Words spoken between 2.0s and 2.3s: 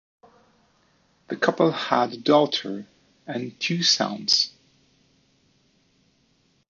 a